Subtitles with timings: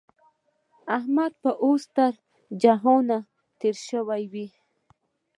[0.97, 2.13] احمد به اوس تر
[2.63, 3.07] جهان
[3.59, 4.47] تېری شوی وي.